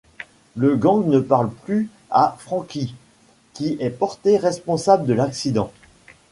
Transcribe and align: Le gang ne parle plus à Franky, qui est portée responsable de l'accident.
Le 0.55 0.75
gang 0.77 1.07
ne 1.07 1.19
parle 1.19 1.51
plus 1.53 1.87
à 2.09 2.35
Franky, 2.39 2.95
qui 3.53 3.77
est 3.79 3.91
portée 3.91 4.37
responsable 4.39 5.05
de 5.05 5.13
l'accident. 5.13 5.71